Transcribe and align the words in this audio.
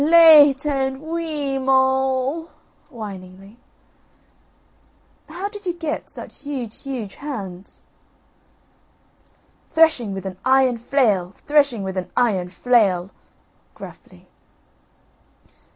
late 0.01 0.65
and 0.65 0.99
wee 0.99 1.23
e 1.23 1.53
e 1.53 1.59
moul" 1.59 2.49
(whiningly.) 2.89 3.55
"How 5.29 5.47
did 5.47 5.67
you 5.67 5.73
get 5.73 6.09
such 6.09 6.39
huge 6.39 6.81
huge 6.81 7.17
hands?" 7.17 7.91
"Threshing 9.69 10.11
with 10.15 10.25
an 10.25 10.39
iron 10.43 10.77
flail, 10.77 11.29
threshing 11.29 11.83
with 11.83 11.97
an 11.97 12.09
iron 12.17 12.49
flail" 12.49 13.11
(gruffly). 13.75 14.27